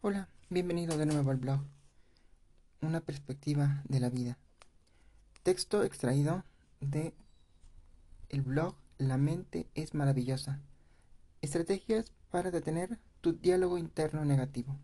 Hola, 0.00 0.28
bienvenido 0.48 0.96
de 0.96 1.06
nuevo 1.06 1.32
al 1.32 1.38
blog. 1.38 1.60
Una 2.82 3.00
perspectiva 3.00 3.82
de 3.88 3.98
la 3.98 4.10
vida. 4.10 4.38
Texto 5.42 5.82
extraído 5.82 6.44
de 6.80 7.14
el 8.28 8.42
blog 8.42 8.76
La 8.98 9.16
mente 9.16 9.66
es 9.74 9.94
maravillosa. 9.94 10.60
Estrategias 11.42 12.12
para 12.30 12.52
detener 12.52 13.00
tu 13.20 13.32
diálogo 13.32 13.76
interno 13.76 14.24
negativo. 14.24 14.76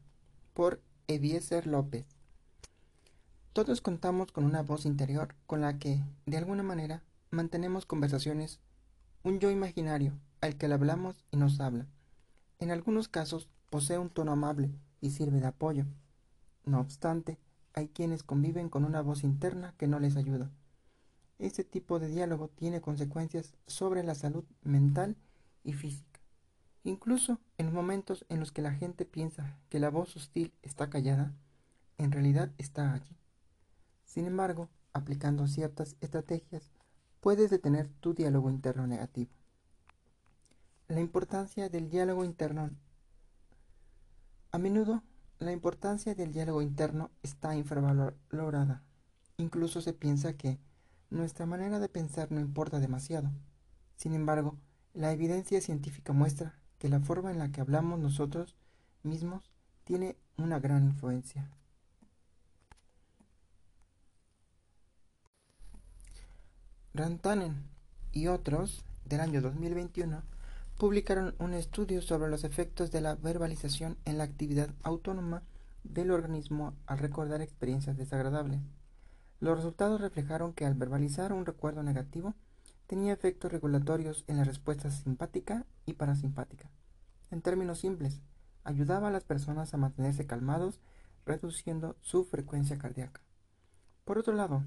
Por 0.53 0.83
Eviezer 1.07 1.69
López. 1.69 2.07
Todos 3.53 3.81
contamos 3.81 4.33
con 4.33 4.43
una 4.43 4.63
voz 4.63 4.85
interior 4.85 5.37
con 5.47 5.61
la 5.61 5.79
que, 5.79 6.03
de 6.27 6.39
alguna 6.39 6.65
manera, 6.65 7.05
mantenemos 7.31 7.87
conversaciones, 7.87 8.59
un 9.23 9.39
yo 9.39 9.53
imaginario 9.53 10.19
al 10.41 10.57
que 10.57 10.67
le 10.67 10.75
hablamos 10.75 11.25
y 11.31 11.37
nos 11.37 11.61
habla. 11.61 11.87
En 12.59 12.73
algunos 12.73 13.07
casos 13.07 13.49
posee 13.71 13.99
un 13.99 14.11
tono 14.11 14.33
amable 14.33 14.75
y 15.05 15.11
sirve 15.11 15.39
de 15.39 15.47
apoyo. 15.47 15.85
No 16.65 16.81
obstante, 16.81 17.39
hay 17.75 17.89
quienes 17.89 18.23
conviven 18.23 18.71
con 18.71 18.87
una 18.87 19.03
voz 19.03 19.23
interna 19.23 19.75
que 19.77 19.87
no 19.87 20.01
les 20.01 20.17
ayuda. 20.17 20.51
Este 21.39 21.63
tipo 21.63 21.99
de 21.99 22.09
diálogo 22.09 22.49
tiene 22.49 22.81
consecuencias 22.81 23.53
sobre 23.67 24.03
la 24.03 24.15
salud 24.15 24.45
mental 24.63 25.19
y 25.63 25.75
física. 25.75 26.21
Incluso 26.85 27.39
en 27.59 27.71
momentos 27.71 28.25
en 28.31 28.41
los 28.41 28.51
que 28.51 28.63
la 28.63 28.73
gente 28.73 29.05
piensa 29.05 29.59
que 29.69 29.79
la 29.79 29.91
voz 29.91 30.17
hostil 30.17 30.55
está 30.63 30.89
callada, 30.89 31.35
en 31.99 32.11
realidad 32.11 32.51
está 32.57 32.95
allí. 32.95 33.15
Sin 34.07 34.25
embargo, 34.27 34.71
aplicando 34.95 35.47
ciertas 35.49 35.97
estrategias, 36.01 36.71
puedes 37.21 37.51
detener 37.51 37.91
tu 38.01 38.15
diálogo 38.15 38.49
interno 38.49 38.87
negativo. 38.87 39.33
La 40.89 41.01
importancia 41.01 41.69
del 41.69 41.91
diálogo 41.91 42.25
interno 42.25 42.71
a 44.55 44.59
menudo, 44.59 45.03
la 45.41 45.51
importancia 45.51 46.15
del 46.15 46.33
diálogo 46.33 46.63
interno 46.63 47.11
está 47.25 47.57
infravalorada. 47.57 48.85
Incluso 49.37 49.81
se 49.81 49.93
piensa 49.93 50.35
que 50.35 50.61
nuestra 51.11 51.45
manera 51.45 51.81
de 51.81 51.89
pensar 51.89 52.31
no 52.31 52.39
importa 52.39 52.79
demasiado. 52.79 53.33
Sin 53.97 54.15
embargo, 54.15 54.57
la 54.93 55.11
evidencia 55.11 55.61
científica 55.61 56.13
muestra 56.13 56.55
que 56.79 56.89
la 56.89 57.01
forma 57.01 57.33
en 57.33 57.41
la 57.41 57.51
que 57.51 57.63
hablamos 57.63 57.99
nosotros 57.99 58.55
mismos 59.03 59.51
tiene 59.83 60.17
una 60.37 60.61
gran 60.61 60.85
influencia. 60.85 61.51
Rantanen 66.93 67.57
y 68.13 68.29
otros 68.29 68.85
del 69.05 69.19
año 69.19 69.41
2021 69.41 70.23
publicaron 70.79 71.35
un 71.39 71.55
estudio 71.55 72.03
sobre 72.03 72.29
los 72.29 72.45
efectos 72.45 72.91
de 72.91 73.01
la 73.01 73.15
verbalización 73.15 73.97
en 74.05 74.19
la 74.19 74.25
actividad 74.25 74.71
autónoma 74.83 75.43
del 75.85 76.11
organismo 76.11 76.75
al 76.87 76.99
recordar 76.99 77.41
experiencias 77.41 77.97
desagradables. 77.97 78.61
Los 79.41 79.57
resultados 79.57 80.01
reflejaron 80.01 80.53
que 80.53 80.65
al 80.65 80.75
verbalizar 80.75 81.33
un 81.33 81.47
recuerdo 81.47 81.83
negativo 81.83 82.35
tenía 82.87 83.13
efectos 83.13 83.53
regulatorios 83.53 84.25
en 84.27 84.39
la 84.39 84.45
respuesta 84.45 84.91
simpática 84.91 85.67
y 85.87 85.95
parasimpática. 85.95 86.71
En 87.31 87.41
términos 87.43 87.81
simples, 87.81 88.21
ayudaba 88.65 89.09
a 89.09 89.11
las 89.11 89.25
personas 89.25 89.75
a 89.75 89.77
mantenerse 89.77 90.27
calmados, 90.27 90.81
reduciendo 91.27 91.97
su 92.01 92.25
frecuencia 92.25 92.79
cardíaca. 92.79 93.21
Por 94.05 94.19
otro 94.19 94.35
lado, 94.35 94.65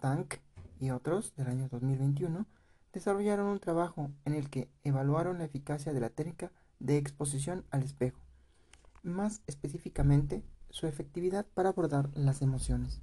Tank 0.00 0.34
y 0.80 0.90
otros 0.90 1.34
del 1.36 1.48
año 1.48 1.68
2021 1.68 2.46
desarrollaron 2.94 3.46
un 3.46 3.58
trabajo 3.58 4.10
en 4.24 4.34
el 4.34 4.48
que 4.48 4.70
evaluaron 4.84 5.38
la 5.38 5.44
eficacia 5.44 5.92
de 5.92 6.00
la 6.00 6.10
técnica 6.10 6.52
de 6.78 6.96
exposición 6.96 7.64
al 7.70 7.82
espejo, 7.82 8.20
más 9.02 9.42
específicamente 9.46 10.44
su 10.70 10.86
efectividad 10.86 11.44
para 11.54 11.70
abordar 11.70 12.10
las 12.14 12.40
emociones, 12.40 13.00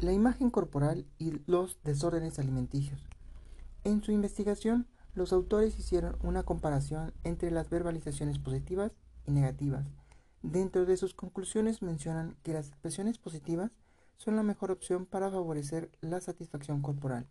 la 0.00 0.12
imagen 0.12 0.50
corporal 0.50 1.04
y 1.18 1.40
los 1.46 1.78
desórdenes 1.82 2.38
alimenticios. 2.38 3.06
En 3.84 4.02
su 4.02 4.12
investigación, 4.12 4.86
los 5.14 5.32
autores 5.32 5.78
hicieron 5.78 6.16
una 6.22 6.44
comparación 6.44 7.12
entre 7.24 7.50
las 7.50 7.68
verbalizaciones 7.70 8.38
positivas 8.38 8.92
y 9.26 9.32
negativas. 9.32 9.86
Dentro 10.42 10.86
de 10.86 10.96
sus 10.96 11.14
conclusiones 11.14 11.82
mencionan 11.82 12.36
que 12.44 12.52
las 12.52 12.68
expresiones 12.68 13.18
positivas 13.18 13.72
son 14.16 14.36
la 14.36 14.44
mejor 14.44 14.70
opción 14.70 15.06
para 15.06 15.30
favorecer 15.30 15.90
la 16.00 16.20
satisfacción 16.20 16.82
corporal. 16.82 17.26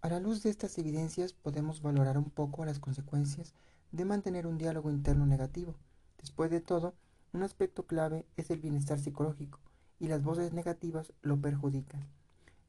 A 0.00 0.08
la 0.08 0.20
luz 0.20 0.42
de 0.42 0.50
estas 0.50 0.78
evidencias 0.78 1.32
podemos 1.32 1.82
valorar 1.82 2.18
un 2.18 2.30
poco 2.30 2.64
las 2.64 2.78
consecuencias 2.78 3.54
de 3.92 4.04
mantener 4.04 4.46
un 4.46 4.58
diálogo 4.58 4.90
interno 4.90 5.26
negativo. 5.26 5.74
Después 6.18 6.50
de 6.50 6.60
todo, 6.60 6.94
un 7.32 7.42
aspecto 7.42 7.86
clave 7.86 8.26
es 8.36 8.50
el 8.50 8.60
bienestar 8.60 8.98
psicológico 8.98 9.58
y 9.98 10.08
las 10.08 10.22
voces 10.22 10.52
negativas 10.52 11.12
lo 11.22 11.40
perjudican. 11.40 12.06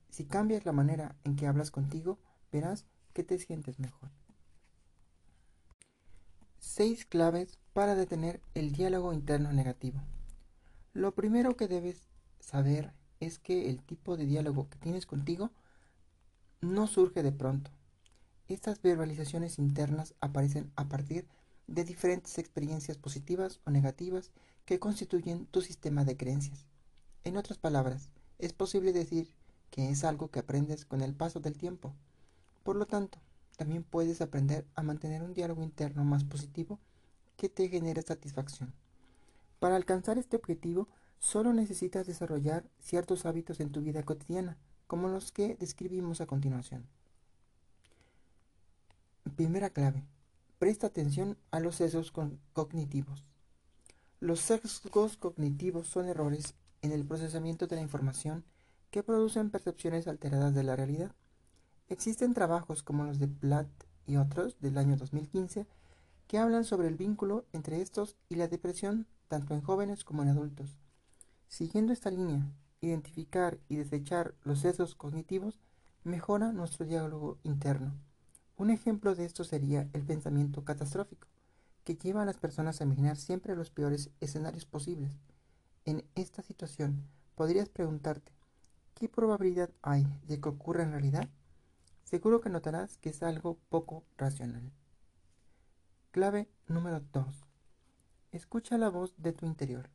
Si 0.09 0.25
cambias 0.25 0.65
la 0.65 0.71
manera 0.71 1.15
en 1.23 1.35
que 1.35 1.47
hablas 1.47 1.71
contigo, 1.71 2.17
verás 2.51 2.85
que 3.13 3.23
te 3.23 3.37
sientes 3.37 3.79
mejor. 3.79 4.09
Seis 6.59 7.05
claves 7.05 7.59
para 7.73 7.95
detener 7.95 8.41
el 8.55 8.71
diálogo 8.71 9.13
interno 9.13 9.51
negativo. 9.51 10.01
Lo 10.93 11.13
primero 11.13 11.55
que 11.55 11.67
debes 11.67 12.07
saber 12.39 12.93
es 13.19 13.39
que 13.39 13.69
el 13.69 13.83
tipo 13.83 14.17
de 14.17 14.25
diálogo 14.25 14.69
que 14.69 14.77
tienes 14.77 15.05
contigo 15.05 15.51
no 16.61 16.87
surge 16.87 17.21
de 17.21 17.31
pronto. 17.31 17.71
Estas 18.47 18.81
verbalizaciones 18.81 19.59
internas 19.59 20.15
aparecen 20.21 20.71
a 20.75 20.89
partir 20.89 21.27
de 21.67 21.83
diferentes 21.83 22.37
experiencias 22.37 22.97
positivas 22.97 23.59
o 23.65 23.71
negativas 23.71 24.31
que 24.65 24.79
constituyen 24.79 25.45
tu 25.45 25.61
sistema 25.61 26.03
de 26.03 26.17
creencias. 26.17 26.65
En 27.23 27.37
otras 27.37 27.59
palabras, 27.59 28.09
es 28.39 28.53
posible 28.53 28.93
decir 28.93 29.33
que 29.69 29.89
es 29.89 30.03
algo 30.03 30.31
que 30.31 30.39
aprendes 30.39 30.85
con 30.85 31.01
el 31.01 31.13
paso 31.13 31.39
del 31.39 31.57
tiempo. 31.57 31.93
Por 32.63 32.75
lo 32.75 32.87
tanto, 32.87 33.19
también 33.57 33.83
puedes 33.83 34.21
aprender 34.21 34.65
a 34.75 34.81
mantener 34.81 35.21
un 35.21 35.33
diálogo 35.33 35.63
interno 35.63 36.05
más 36.05 36.23
positivo 36.23 36.79
que 37.35 37.49
te 37.49 37.69
genere 37.69 38.01
satisfacción. 38.01 38.73
Para 39.59 39.75
alcanzar 39.75 40.17
este 40.17 40.37
objetivo, 40.37 40.87
solo 41.19 41.53
necesitas 41.53 42.07
desarrollar 42.07 42.69
ciertos 42.79 43.25
hábitos 43.25 43.59
en 43.59 43.71
tu 43.71 43.81
vida 43.81 44.03
cotidiana 44.03 44.57
como 44.87 45.09
los 45.09 45.31
que 45.31 45.55
describimos 45.55 46.21
a 46.21 46.25
continuación. 46.25 46.85
Primera 49.35 49.69
clave. 49.69 50.03
Presta 50.59 50.87
atención 50.87 51.37
a 51.51 51.59
los 51.59 51.75
sesgos 51.75 52.11
cognitivos. 52.53 53.23
Los 54.19 54.39
sesgos 54.39 55.17
cognitivos 55.17 55.87
son 55.87 56.07
errores 56.07 56.55
en 56.81 56.91
el 56.91 57.05
procesamiento 57.05 57.67
de 57.67 57.75
la 57.75 57.83
información 57.83 58.43
que 58.89 59.03
producen 59.03 59.51
percepciones 59.51 60.07
alteradas 60.07 60.55
de 60.55 60.63
la 60.63 60.75
realidad. 60.75 61.11
Existen 61.89 62.33
trabajos 62.33 62.81
como 62.81 63.03
los 63.03 63.19
de 63.19 63.27
Platt 63.27 63.67
y 64.07 64.17
otros 64.17 64.59
del 64.59 64.77
año 64.77 64.97
2015 64.97 65.67
que 66.27 66.37
hablan 66.37 66.65
sobre 66.65 66.87
el 66.87 66.95
vínculo 66.95 67.45
entre 67.53 67.81
estos 67.81 68.15
y 68.29 68.35
la 68.35 68.47
depresión 68.47 69.05
tanto 69.27 69.53
en 69.53 69.61
jóvenes 69.61 70.03
como 70.03 70.23
en 70.23 70.29
adultos. 70.29 70.77
Siguiendo 71.47 71.93
esta 71.93 72.09
línea, 72.09 72.45
identificar 72.81 73.59
y 73.69 73.75
desechar 73.75 74.35
los 74.43 74.59
sesgos 74.59 74.95
cognitivos 74.95 75.59
mejora 76.03 76.51
nuestro 76.51 76.85
diálogo 76.85 77.37
interno. 77.43 77.93
Un 78.55 78.69
ejemplo 78.69 79.15
de 79.15 79.25
esto 79.25 79.43
sería 79.43 79.87
el 79.93 80.03
pensamiento 80.03 80.63
catastrófico, 80.63 81.27
que 81.83 81.95
lleva 81.95 82.23
a 82.23 82.25
las 82.25 82.37
personas 82.37 82.81
a 82.81 82.83
imaginar 82.83 83.17
siempre 83.17 83.55
los 83.55 83.69
peores 83.69 84.09
escenarios 84.19 84.65
posibles. 84.65 85.11
En 85.85 86.03
esta 86.15 86.41
situación, 86.41 87.07
podrías 87.35 87.69
preguntarte, 87.69 88.31
¿qué 88.95 89.07
probabilidad 89.07 89.69
hay 89.81 90.05
de 90.27 90.39
que 90.39 90.49
ocurra 90.49 90.83
en 90.83 90.91
realidad? 90.91 91.29
Seguro 92.03 92.41
que 92.41 92.49
notarás 92.49 92.97
que 92.97 93.09
es 93.09 93.21
algo 93.21 93.57
poco 93.69 94.03
racional. 94.17 94.71
Clave 96.11 96.49
número 96.67 97.01
2. 97.13 97.25
Escucha 98.31 98.77
la 98.77 98.89
voz 98.89 99.13
de 99.17 99.33
tu 99.33 99.45
interior. 99.45 99.89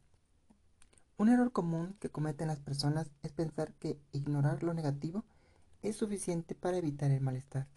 Un 1.19 1.29
error 1.29 1.53
común 1.53 1.97
que 2.01 2.11
cometen 2.11 2.49
las 2.49 2.61
personas 2.61 3.11
es 3.23 3.33
pensar 3.33 3.73
que 3.75 3.99
ignorar 4.13 4.63
lo 4.63 4.75
negativo 4.75 5.25
es 5.83 5.97
suficiente 5.97 6.55
para 6.55 6.77
evitar 6.79 7.11
el 7.11 7.21
malestar. 7.21 7.69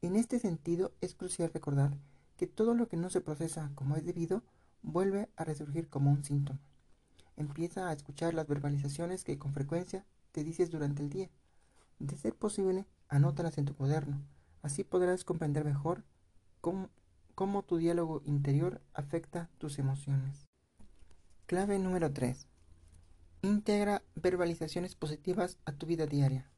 En 0.00 0.16
este 0.16 0.38
sentido, 0.38 0.92
es 1.00 1.14
crucial 1.14 1.50
recordar 1.52 1.96
que 2.36 2.46
todo 2.46 2.74
lo 2.74 2.88
que 2.88 2.96
no 2.96 3.10
se 3.10 3.20
procesa 3.20 3.72
como 3.74 3.96
es 3.96 4.04
debido 4.04 4.42
vuelve 4.82 5.28
a 5.36 5.44
resurgir 5.44 5.88
como 5.88 6.10
un 6.10 6.24
síntoma. 6.24 6.60
Empieza 7.36 7.88
a 7.88 7.92
escuchar 7.92 8.34
las 8.34 8.46
verbalizaciones 8.46 9.24
que 9.24 9.38
con 9.38 9.52
frecuencia 9.52 10.04
te 10.32 10.44
dices 10.44 10.70
durante 10.70 11.02
el 11.02 11.10
día. 11.10 11.30
De 11.98 12.16
ser 12.16 12.34
posible, 12.34 12.86
anótalas 13.08 13.58
en 13.58 13.64
tu 13.64 13.74
cuaderno. 13.74 14.22
Así 14.62 14.84
podrás 14.84 15.24
comprender 15.24 15.64
mejor 15.64 16.04
cómo, 16.60 17.62
tu 17.62 17.76
diálogo 17.76 18.22
interior 18.24 18.80
afecta 18.94 19.50
tus 19.58 19.78
emociones. 19.78 20.46
Clave 21.46 21.78
número 21.78 22.12
3. 22.12 22.46
Integra 23.42 24.02
verbalizaciones 24.16 24.96
positivas 24.96 25.58
a 25.64 25.70
tu 25.70 25.86
vida 25.86 26.06
diaria. 26.06 26.50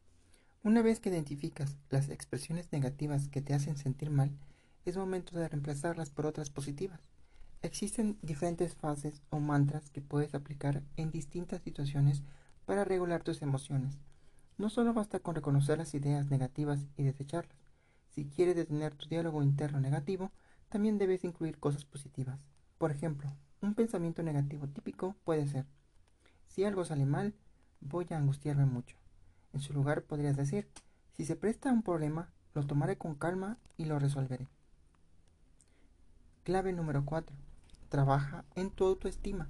Una 0.63 0.81
vez 0.81 0.99
que 0.99 1.11
identificas 1.11 1.77
las 1.91 2.09
expresiones 2.09 2.73
negativas 2.73 3.29
que 3.29 3.43
te 3.43 3.53
hacen 3.53 3.77
sentir 3.77 4.09
mal, 4.09 4.31
es 4.87 4.97
momento 4.97 5.39
de 5.39 5.47
reemplazarlas 5.47 6.09
por 6.09 6.25
otras 6.25 6.49
positivas. 6.49 7.01
Existen 7.61 8.19
diferentes 8.23 8.75
fases 8.77 9.21
o 9.29 9.41
mantras 9.41 9.91
que 9.91 10.01
puedes 10.01 10.35
aplicar 10.35 10.83
en 10.97 11.11
distintas 11.11 11.61
situaciones 11.61 12.23
para 12.65 12.85
regular 12.85 13.23
tus 13.23 13.43
emociones. 13.43 13.99
No 14.57 14.71
solo 14.71 14.95
basta 14.95 15.21
con 15.21 15.35
reconocer 15.35 15.77
las 15.77 15.93
ideas 15.93 16.31
negativas 16.31 16.87
y 16.97 17.03
desecharlas. 17.03 17.59
Si 18.09 18.25
quieres 18.25 18.57
detener 18.57 18.95
tu 18.95 19.07
diálogo 19.07 19.43
interno 19.43 19.81
negativo, 19.81 20.33
también 20.71 20.97
debes 20.97 21.25
incluir 21.25 21.59
cosas 21.59 21.85
positivas. 21.85 22.41
Por 22.79 22.91
ejemplo, 22.91 23.31
un 23.61 23.75
pensamiento 23.75 24.23
negativo 24.23 24.67
típico 24.67 25.15
puede 25.25 25.47
ser, 25.47 25.67
si 26.61 26.67
algo 26.67 26.85
sale 26.85 27.07
mal, 27.07 27.33
voy 27.81 28.07
a 28.11 28.19
angustiarme 28.19 28.67
mucho. 28.67 28.95
En 29.55 29.61
su 29.61 29.73
lugar 29.73 30.03
podrías 30.03 30.37
decir, 30.37 30.69
si 31.15 31.25
se 31.25 31.35
presta 31.35 31.73
un 31.73 31.83
problema, 31.83 32.29
lo 32.53 32.67
tomaré 32.67 32.99
con 32.99 33.15
calma 33.15 33.57
y 33.79 33.87
lo 33.87 33.99
resolveré. 33.99 34.47
Clave 36.45 36.75
número 36.75 37.03
4. 37.07 37.35
Trabaja 37.89 38.45
en 38.57 38.69
tu 38.69 38.85
autoestima. 38.85 39.49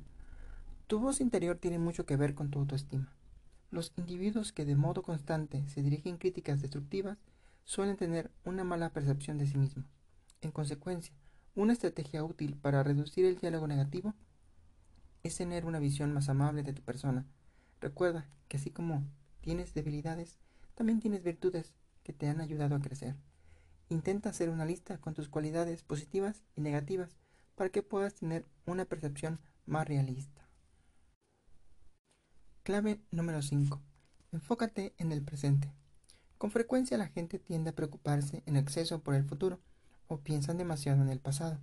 Tu 0.86 1.00
voz 1.00 1.20
interior 1.20 1.56
tiene 1.56 1.80
mucho 1.80 2.06
que 2.06 2.16
ver 2.16 2.36
con 2.36 2.52
tu 2.52 2.60
autoestima. 2.60 3.12
Los 3.72 3.92
individuos 3.96 4.52
que 4.52 4.64
de 4.64 4.76
modo 4.76 5.02
constante 5.02 5.66
se 5.66 5.82
dirigen 5.82 6.16
críticas 6.16 6.62
destructivas 6.62 7.18
suelen 7.64 7.96
tener 7.96 8.30
una 8.44 8.62
mala 8.62 8.90
percepción 8.90 9.36
de 9.36 9.48
sí 9.48 9.58
mismos. 9.58 9.86
En 10.42 10.52
consecuencia, 10.52 11.12
una 11.56 11.72
estrategia 11.72 12.22
útil 12.22 12.54
para 12.54 12.84
reducir 12.84 13.24
el 13.24 13.40
diálogo 13.40 13.66
negativo 13.66 14.14
es 15.22 15.36
tener 15.36 15.64
una 15.64 15.78
visión 15.78 16.12
más 16.12 16.28
amable 16.28 16.62
de 16.62 16.72
tu 16.72 16.82
persona. 16.82 17.26
Recuerda 17.80 18.28
que 18.48 18.56
así 18.56 18.70
como 18.70 19.04
tienes 19.40 19.74
debilidades, 19.74 20.38
también 20.74 21.00
tienes 21.00 21.22
virtudes 21.22 21.72
que 22.02 22.12
te 22.12 22.28
han 22.28 22.40
ayudado 22.40 22.74
a 22.74 22.80
crecer. 22.80 23.16
Intenta 23.88 24.30
hacer 24.30 24.50
una 24.50 24.64
lista 24.64 24.98
con 24.98 25.14
tus 25.14 25.28
cualidades 25.28 25.82
positivas 25.82 26.42
y 26.56 26.60
negativas 26.60 27.16
para 27.54 27.70
que 27.70 27.82
puedas 27.82 28.14
tener 28.14 28.46
una 28.66 28.84
percepción 28.84 29.40
más 29.66 29.86
realista. 29.86 30.48
Clave 32.62 33.00
número 33.10 33.42
5. 33.42 33.80
Enfócate 34.32 34.94
en 34.98 35.12
el 35.12 35.22
presente. 35.22 35.72
Con 36.38 36.50
frecuencia 36.50 36.96
la 36.96 37.08
gente 37.08 37.38
tiende 37.38 37.70
a 37.70 37.74
preocuparse 37.74 38.42
en 38.46 38.56
exceso 38.56 39.02
por 39.02 39.14
el 39.14 39.24
futuro 39.24 39.60
o 40.08 40.20
piensan 40.20 40.56
demasiado 40.56 41.02
en 41.02 41.08
el 41.08 41.20
pasado. 41.20 41.58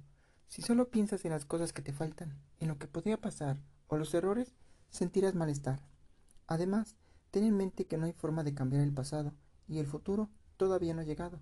Si 0.48 0.62
solo 0.62 0.90
piensas 0.90 1.26
en 1.26 1.32
las 1.32 1.46
cosas 1.46 1.74
que 1.74 1.82
te 1.82 1.94
faltan, 1.94 2.34
en 2.60 2.70
lo 2.70 2.78
que 2.78 2.88
podría 2.88 3.20
pasar 3.20 3.58
o 3.88 3.98
los 3.98 4.14
errores, 4.14 4.56
sentirás 4.90 5.36
malestar. 5.36 5.82
Además, 6.48 6.96
ten 7.32 7.44
en 7.44 7.56
mente 7.56 7.86
que 7.86 7.98
no 7.98 8.06
hay 8.06 8.14
forma 8.14 8.44
de 8.44 8.54
cambiar 8.54 8.82
el 8.82 8.94
pasado 8.94 9.34
y 9.68 9.80
el 9.80 9.88
futuro 9.88 10.30
todavía 10.56 10.94
no 10.94 11.02
ha 11.02 11.06
llegado. 11.06 11.40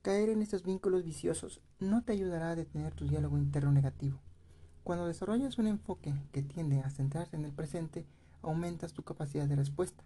Caer 0.00 0.30
en 0.30 0.42
estos 0.42 0.64
vínculos 0.64 1.04
viciosos 1.04 1.60
no 1.78 2.02
te 2.02 2.12
ayudará 2.12 2.50
a 2.50 2.56
detener 2.56 2.94
tu 2.94 3.06
diálogo 3.06 3.38
interno 3.38 3.70
negativo. 3.70 4.18
Cuando 4.82 5.06
desarrollas 5.06 5.58
un 5.58 5.68
enfoque 5.68 6.14
que 6.32 6.42
tiende 6.42 6.80
a 6.80 6.90
centrarse 6.90 7.36
en 7.36 7.44
el 7.44 7.52
presente, 7.52 8.06
aumentas 8.40 8.94
tu 8.94 9.04
capacidad 9.04 9.46
de 9.46 9.56
respuesta 9.56 10.02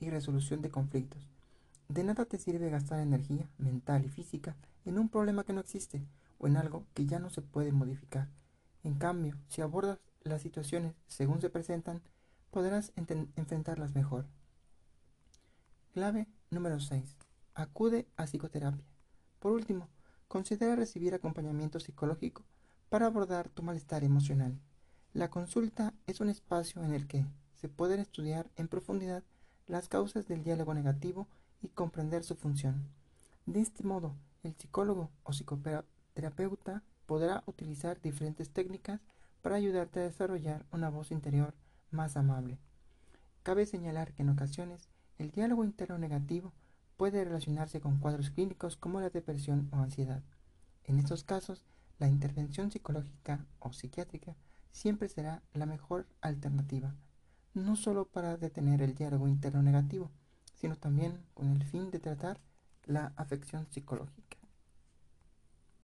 y 0.00 0.10
resolución 0.10 0.60
de 0.60 0.70
conflictos. 0.70 1.26
De 1.88 2.04
nada 2.04 2.26
te 2.26 2.36
sirve 2.38 2.68
gastar 2.68 3.00
energía 3.00 3.48
mental 3.56 4.04
y 4.04 4.10
física 4.10 4.56
en 4.84 4.98
un 4.98 5.08
problema 5.08 5.44
que 5.44 5.54
no 5.54 5.60
existe 5.60 6.04
o 6.38 6.46
en 6.46 6.56
algo 6.56 6.86
que 6.94 7.06
ya 7.06 7.18
no 7.18 7.30
se 7.30 7.42
puede 7.42 7.72
modificar. 7.72 8.28
En 8.82 8.94
cambio, 8.94 9.36
si 9.48 9.60
abordas 9.60 9.98
las 10.22 10.42
situaciones 10.42 10.94
según 11.06 11.40
se 11.40 11.50
presentan, 11.50 12.02
podrás 12.50 12.92
enfrentarlas 12.96 13.94
mejor. 13.94 14.26
Clave 15.92 16.28
número 16.50 16.80
6. 16.80 17.16
Acude 17.54 18.06
a 18.16 18.24
psicoterapia. 18.26 18.86
Por 19.40 19.52
último, 19.52 19.88
considera 20.28 20.76
recibir 20.76 21.14
acompañamiento 21.14 21.80
psicológico 21.80 22.44
para 22.88 23.06
abordar 23.06 23.48
tu 23.48 23.62
malestar 23.62 24.04
emocional. 24.04 24.58
La 25.12 25.30
consulta 25.30 25.94
es 26.06 26.20
un 26.20 26.28
espacio 26.28 26.82
en 26.82 26.94
el 26.94 27.06
que 27.06 27.26
se 27.54 27.68
pueden 27.68 28.00
estudiar 28.00 28.50
en 28.56 28.68
profundidad 28.68 29.24
las 29.66 29.88
causas 29.88 30.26
del 30.28 30.44
diálogo 30.44 30.74
negativo 30.74 31.28
y 31.60 31.68
comprender 31.68 32.24
su 32.24 32.36
función. 32.36 32.88
De 33.46 33.60
este 33.60 33.82
modo, 33.82 34.14
el 34.42 34.54
psicólogo 34.54 35.10
o 35.24 35.32
psicoterapeuta 36.18 36.82
podrá 37.06 37.44
utilizar 37.46 38.00
diferentes 38.00 38.50
técnicas 38.50 39.00
para 39.40 39.54
ayudarte 39.54 40.00
a 40.00 40.02
desarrollar 40.02 40.66
una 40.72 40.90
voz 40.90 41.12
interior 41.12 41.54
más 41.92 42.16
amable. 42.16 42.58
Cabe 43.44 43.66
señalar 43.66 44.12
que 44.12 44.22
en 44.22 44.30
ocasiones 44.30 44.88
el 45.18 45.30
diálogo 45.30 45.64
interno 45.64 45.96
negativo 45.96 46.52
puede 46.96 47.24
relacionarse 47.24 47.80
con 47.80 47.98
cuadros 47.98 48.30
clínicos 48.30 48.76
como 48.76 49.00
la 49.00 49.10
depresión 49.10 49.68
o 49.72 49.76
ansiedad. 49.76 50.22
En 50.84 50.98
estos 50.98 51.22
casos, 51.22 51.64
la 52.00 52.08
intervención 52.08 52.72
psicológica 52.72 53.46
o 53.60 53.72
psiquiátrica 53.72 54.34
siempre 54.72 55.08
será 55.08 55.42
la 55.54 55.66
mejor 55.66 56.08
alternativa, 56.20 56.96
no 57.54 57.76
solo 57.76 58.06
para 58.06 58.36
detener 58.36 58.82
el 58.82 58.96
diálogo 58.96 59.28
interno 59.28 59.62
negativo, 59.62 60.10
sino 60.56 60.76
también 60.76 61.24
con 61.34 61.52
el 61.52 61.62
fin 61.64 61.92
de 61.92 62.00
tratar 62.00 62.40
la 62.86 63.12
afección 63.16 63.68
psicológica. 63.70 64.37